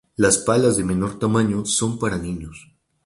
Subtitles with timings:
[0.15, 2.71] Las palas de menor tamaño son para niños.